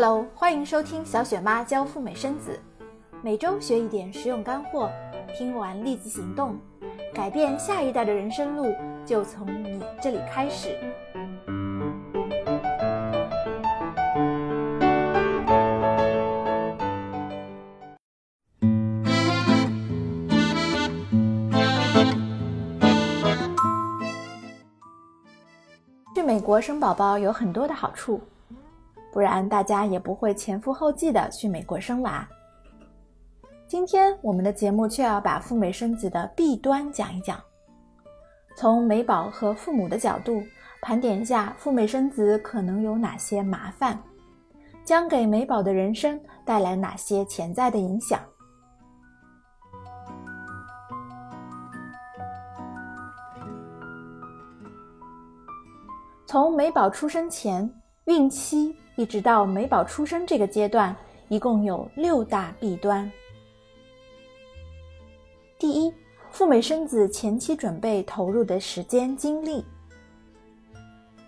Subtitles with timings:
[0.00, 2.56] Hello，欢迎收听小雪妈教赴美生子，
[3.20, 4.88] 每周学一点实用干货，
[5.36, 6.56] 听完立即行动，
[7.12, 8.72] 改变下一代的人生路
[9.04, 10.78] 就从你这里开始。
[26.14, 28.20] 去美国生宝宝有很多的好处。
[29.18, 32.24] 不然大家也不会前赴后继的去美国生娃。
[33.66, 37.36] 今天我们的节目却要把赴美生子的弊端讲一讲，
[38.56, 40.40] 从美宝和父母的角度
[40.82, 44.00] 盘点一下赴美生子可能有哪些麻烦，
[44.84, 48.20] 将给美宝的人生带来哪些潜在的影响。
[56.24, 57.68] 从美宝出生前，
[58.04, 58.76] 孕期。
[58.98, 60.94] 一直到美宝出生这个阶段，
[61.28, 63.08] 一共有六大弊端。
[65.56, 65.94] 第一，
[66.32, 69.64] 赴美生子前期准备投入的时间精力。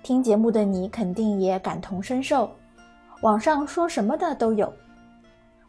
[0.03, 2.51] 听节目的你肯定也感同身受，
[3.23, 4.73] 网上说什么的都有。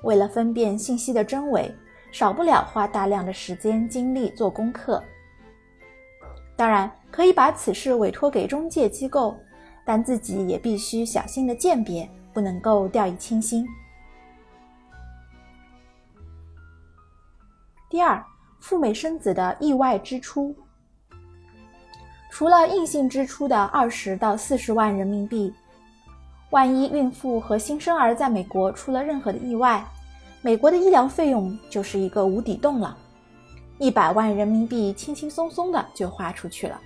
[0.01, 1.71] 为了分辨信息的真伪，
[2.11, 5.03] 少不了花大量的时间精力做功课。
[6.55, 9.37] 当然，可以把此事委托给中介机构。
[9.85, 13.67] 但自己也必须小心的鉴别，不能够掉以轻心。
[17.89, 18.23] 第二，
[18.59, 20.55] 赴美生子的意外支出，
[22.29, 25.53] 除了硬性支出的二十到四十万人民币，
[26.51, 29.85] 万一孕妇和新生儿在美国出了任何的意外，
[30.41, 32.97] 美国的医疗费用就是一个无底洞了，
[33.77, 36.79] 一百万人民币轻轻松松的就花出去了。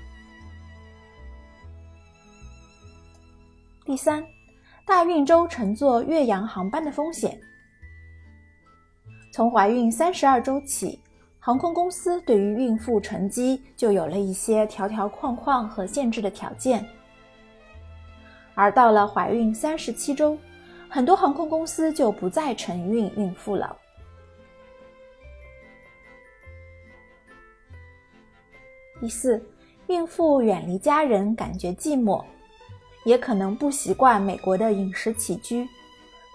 [3.86, 4.25] 第三，
[4.83, 7.39] 大运周乘坐岳阳航班的风险。
[9.31, 11.00] 从怀孕三十二周起，
[11.40, 16.84] 航空公司对于孕妇乘机就有了一些条条框框和限制的条件。
[18.56, 20.35] 而到了怀孕三十七周，
[20.90, 23.78] 很多航空公司就不再承运孕妇了。
[29.00, 29.45] 第四，
[29.85, 32.25] 孕妇远离家人，感觉寂寞。
[33.05, 35.67] 也可能不习惯美国的饮食起居，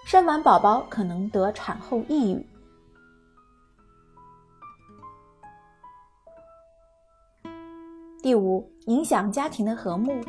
[0.05, 2.47] 生完宝宝可能得产后抑郁。
[8.23, 10.19] 第五，影响家庭的和睦。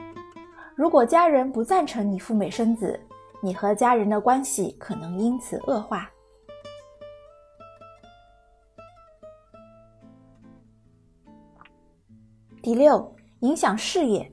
[0.75, 2.99] 如果家人不赞成你赴美生子，
[3.41, 6.11] 你和家人的关系可能因此恶化。
[12.63, 14.33] 第六，影响事业。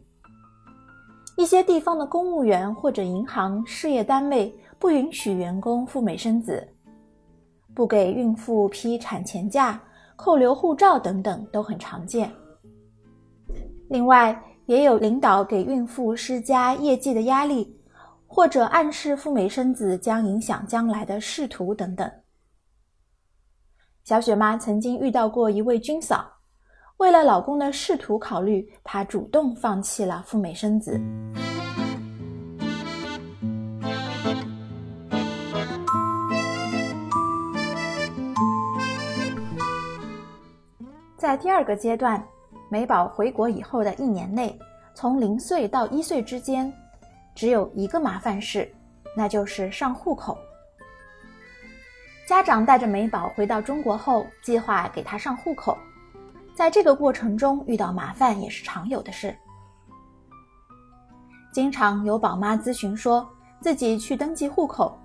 [1.39, 6.67] 一些地方的公务员或者银行、事业单位不允许员工赴美生子，
[7.73, 9.81] 不给孕妇批产前假、
[10.17, 12.29] 扣留护照等等都很常见。
[13.89, 17.73] 另外，也有领导给孕妇施加业绩的压力，
[18.27, 22.11] 或者暗示赴美生子将影响将来的仕途等等。
[24.03, 26.38] 小雪妈曾经遇到过一位军嫂。
[26.99, 30.99] 为了老公的仕途考虑，她主动放弃了赴美生子。
[41.17, 42.21] 在第二个阶段，
[42.69, 44.59] 美宝回国以后的一年内，
[44.93, 46.71] 从零岁到一岁之间，
[47.33, 48.69] 只有一个麻烦事，
[49.15, 50.37] 那就是上户口。
[52.27, 55.77] 家长带着美宝回到中国后，计划给她上户口。
[56.59, 59.33] 在这个过程中遇到麻烦也是常有的事，
[61.53, 63.25] 经常有宝妈咨询说，
[63.61, 64.99] 自己去登记户口，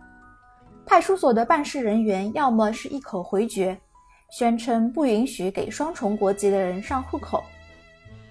[0.84, 3.80] 派出所的办事人员要么是一口回绝，
[4.32, 7.40] 宣称不允许给双重国籍的人上户口，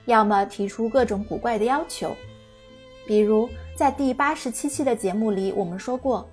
[0.04, 2.14] 要么提出各种古怪的要求，
[3.08, 6.28] 比如在第八十七期的节目里我们说过，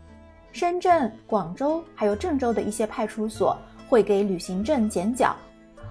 [0.50, 3.56] 深圳、广州还有郑州的一些派出所
[3.88, 5.37] 会给旅行证剪角。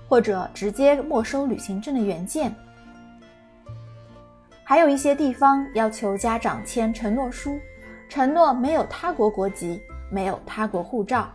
[0.10, 2.54] 或者直接没收旅行证的原件，
[4.64, 7.60] 还有一些地方要求家长签承诺书，
[8.10, 9.80] 承诺没有他国国籍，
[10.12, 11.30] 没有他国护照。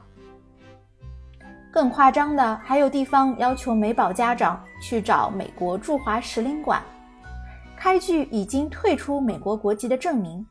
[1.71, 6.82] 更夸张的，还有地方要求美宝家长去找美国驻华使领馆，
[7.77, 10.44] 开具已经退出美国国籍的证明，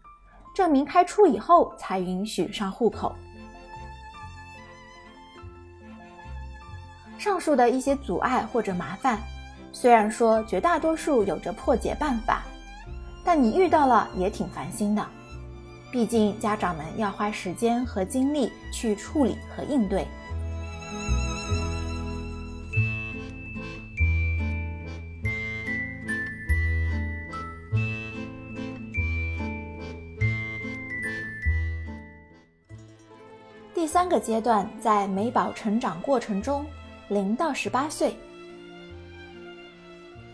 [0.55, 3.13] 证明开出以后才允许上户口。
[7.23, 9.17] 上述的一些阻碍或者麻烦，
[9.71, 12.43] 虽然说绝大多数有着破解办法，
[13.23, 15.07] 但你遇到了也挺烦心的。
[15.89, 20.05] 毕竟家长们要花时间和精力去处理和应对。
[33.73, 36.65] 第三个阶段在美宝成长过程中，
[37.13, 38.15] 零到十八岁。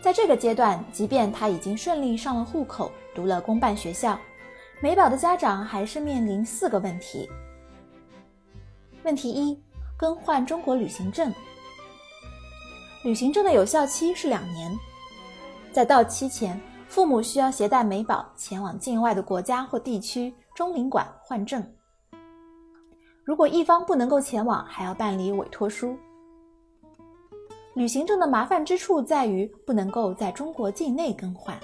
[0.00, 4.18] 在这个阶段，即便他已经顺利上了户口，读了公办学校，
[4.80, 7.28] 美宝的家长还是面临四个问题。
[9.02, 9.62] 问题一：
[9.98, 11.30] 更换中国旅行证。
[13.04, 14.74] 旅行证的有效期是两年，
[15.70, 21.62] 在到期前，父母需要携带美宝前往境外的国家或地区中领馆换证。
[23.22, 25.96] 如果一方不能够前往，还要办理委托书。
[27.74, 31.58] 旅行证的麻烦之处在于不能够在中国境内更换，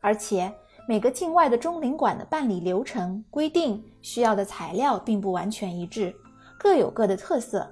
[0.00, 0.52] 而且
[0.86, 6.14] 每个境外的中领馆的办理流程规定需要的材料并不完全一致，
[6.58, 7.70] 各有各的特色。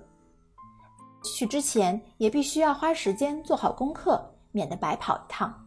[1.25, 5.67] 去之前也必须要花时间做好功课，免得白跑一趟。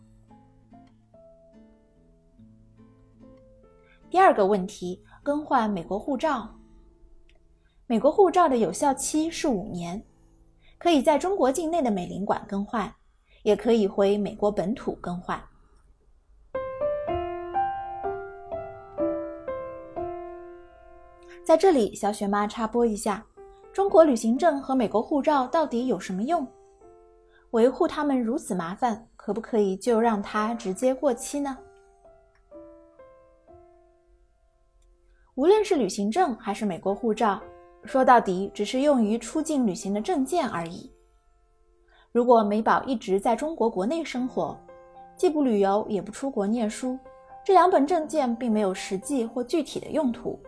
[4.09, 5.03] 第二个问题。
[5.21, 6.49] 更换美国护照，
[7.85, 10.01] 美国护照的有效期是五年，
[10.79, 12.91] 可以在中国境内的美领馆更换，
[13.43, 15.37] 也可以回美国本土更换。
[21.43, 23.25] 在这里，小雪妈插播一下：
[23.73, 26.47] 中国旅行证和美国护照到底有什么用？
[27.51, 31.57] 维护它们如此麻烦，可不可以就让它直接过期呢？
[35.35, 37.41] 无论是旅行证还是美国护照，
[37.85, 40.91] 说到底只是用于出境旅行的证件而已。
[42.11, 44.57] 如果美宝一直在中国国内生活，
[45.15, 46.97] 既不旅游也不出国念书，
[47.43, 50.39] 这两本证件并没有实际或具体的用途。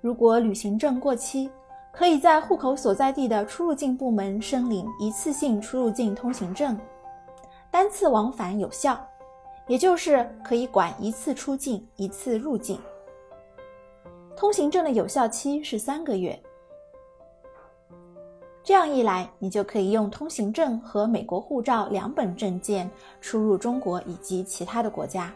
[0.00, 1.50] 如果旅行证过期，
[1.92, 6.78] 可以在户口所在地的出入境部门申领一次性出入境通行证，
[7.70, 8.98] 单次往返有效。
[9.66, 12.78] 也就是可以管一次出境，一次入境。
[14.36, 16.38] 通行证的有效期是三个月。
[18.62, 22.90] 这样一来，你就可以用通行证和美国护照两本证件
[23.20, 25.32] 出入中国以及其他的国家。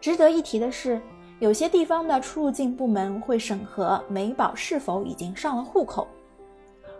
[0.00, 1.00] 值得一提的是，
[1.40, 6.06] 有些地方的出入境部门会审核美宝是否已经上了户口，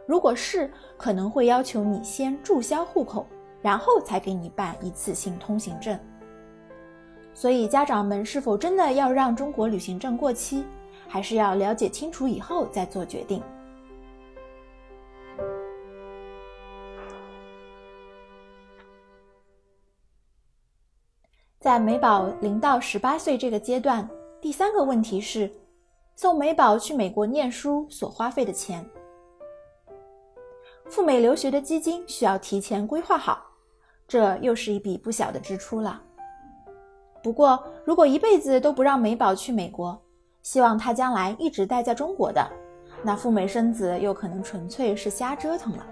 [0.06, 3.27] 如果是，可能会要求你先注销户口。
[3.62, 5.97] 然后才给你办一次性通行证，
[7.34, 10.64] 所以家长们是否真的要让中国旅行证过期，
[11.08, 13.43] 还是要了解清楚以后再做决定。
[21.58, 24.08] 在美宝零到十八岁这个阶段，
[24.40, 25.49] 第三个问题是，
[26.17, 28.84] 送美宝去美国念书所花费的钱，
[30.87, 33.46] 赴美留学的基金需要提前规划好。
[34.08, 36.02] 这又是一笔不小的支出了。
[37.22, 39.96] 不过，如果一辈子都不让美宝去美国，
[40.42, 42.44] 希望她将来一直待在中国的，
[43.02, 45.86] 那赴美生子又可能纯粹是瞎折腾了。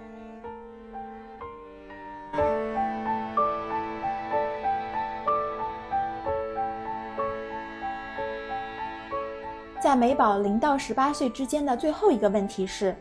[9.81, 12.95] 在美宝零到十八岁之间的最后一个问题是：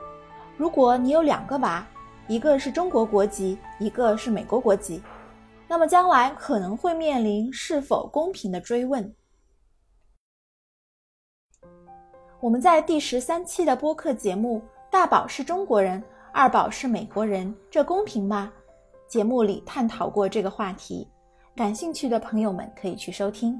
[0.56, 1.84] 如果你有两个娃。
[2.28, 5.02] 一个是中国国籍，一个是美国国籍，
[5.70, 9.14] 那么将来可能会面临是否公平的追问。
[12.40, 14.58] 我们在第十三期的播客节目
[14.90, 18.52] 《大宝是中国人，二宝是美国人，这公平吗》
[19.08, 21.06] 节目里探讨过这个话题，
[21.54, 23.56] 感兴趣的朋友们可以去收听。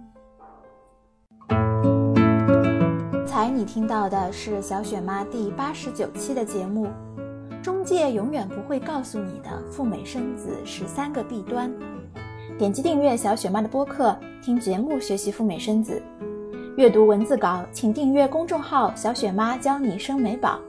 [3.24, 6.88] 才你听到的是小雪妈第八十九期的节目。
[7.62, 11.70] 中介永远不会告诉你的赴美生子十三个弊端。
[12.60, 16.02] 点击订阅小雪妈的播客，听节目学习赴美生子。
[16.76, 20.60] 阅读文字稿，请订阅公众号“小雪妈教你生美宝”。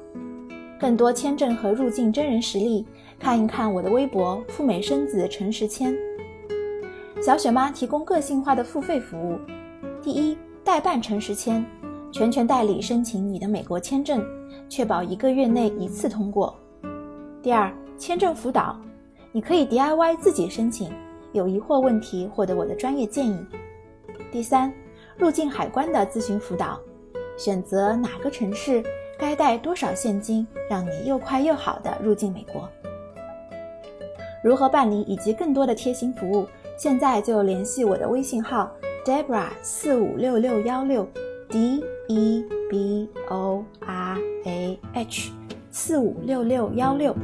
[0.80, 2.88] 更多签证和入境真人实例，
[3.20, 5.94] 看一看我的微博“赴美生子陈时谦”。
[7.22, 9.38] 小雪妈提供个性化的付费服务：
[10.02, 11.62] 第一，代办陈时谦，
[12.10, 14.26] 全权代理申请你的美国签证，
[14.70, 16.58] 确保一个月内一次通过。
[17.44, 18.80] 第二，签证辅导，
[19.34, 20.90] 你可以 DIY 自己申请，
[21.34, 23.38] 有疑惑问题获得我的专业建议。
[24.32, 24.72] 第三，
[25.18, 26.80] 入境海关的咨询辅导，
[27.38, 28.84] 选择哪个城市，
[29.18, 32.70] 该带多少现金，让你又快又好的入境美国。
[34.44, 36.48] 如何办理以及更多的贴心服务，
[36.78, 38.72] 现在就联系我的微信号
[39.06, 41.08] Debra 四五六六幺六
[41.48, 45.32] D E B O R A H
[45.70, 47.16] 四五六六幺六。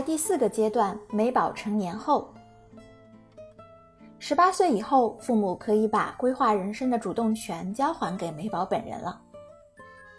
[0.00, 2.32] 在第四个阶段，美宝成年后，
[4.18, 9.20] 十八岁以后，父母可以把规划人生的主动权交还给美宝本人了。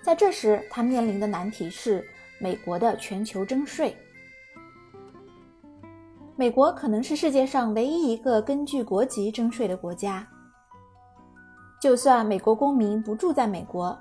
[0.03, 2.07] 在这时，他面临的难题是
[2.37, 3.97] 美国的全球征税。
[6.35, 10.27] 美国可能是世界上唯一一个根据国籍征税的国家。
[11.81, 13.97] 就算美国公民不住在美国，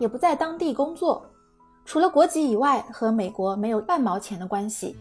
[0.00, 1.24] 也不在当地工作。
[1.84, 4.96] 除了国籍以外，和美国没有半毛钱的关系，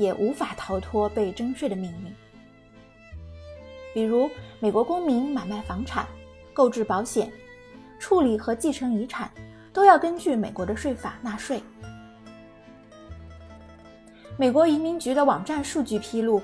[0.00, 2.12] 也无法逃脱被征税的命运。
[3.92, 6.06] 比如，美国公民买卖房产、
[6.54, 7.30] 购置保险、
[7.98, 9.30] 处理和继承遗产，
[9.74, 11.62] 都要根据美国的税法纳税。
[14.38, 16.40] 美国移民局的网站数据披露，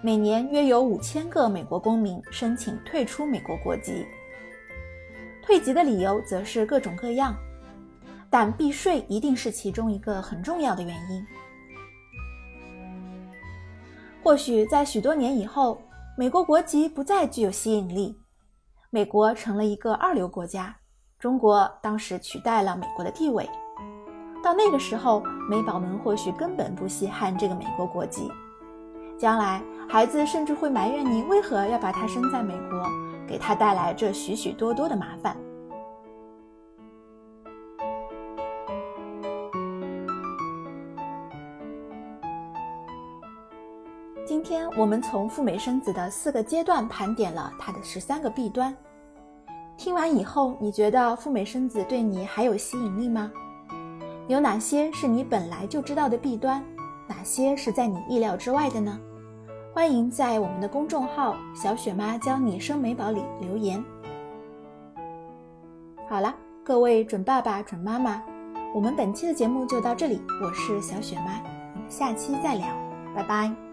[0.00, 4.06] 每年约有五千个美国公民申请退出美国国籍，
[5.42, 7.34] 退籍的理由则是各种各样。
[8.30, 11.26] 但避税一定是其中一个很重要的原因。
[14.24, 15.78] 或许在许多年以后，
[16.16, 18.16] 美国国籍不再具有吸引力，
[18.88, 20.74] 美国成了一个二流国家，
[21.18, 23.46] 中国当时取代了美国的地位。
[24.42, 28.32] 到那个时候，美宝们或许根本不稀罕这个美国国籍，
[29.18, 32.82] 将来孩子甚至会埋怨你为何要把他生在美国，
[33.28, 35.36] 给他带来这许许多多的麻烦。
[44.76, 48.76] 我们从赴美生子的四个阶段盘点了它的十三个弊端。
[49.76, 53.30] 听完以后，你觉得赴美生子对你还有吸引力吗？
[54.26, 56.64] 有哪些是你本来就知道的弊端？
[57.06, 58.98] 哪些是在你意料之外的呢？
[59.72, 63.84] 欢迎在我们的公众号“小雪妈教你生美宝”里留言。
[66.08, 68.22] 好了，各位准爸爸、准妈妈，
[68.74, 70.20] 我们本期的节目就到这里。
[70.42, 71.40] 我是小雪妈，
[71.74, 72.66] 我们下期再聊，
[73.14, 73.63] 拜拜。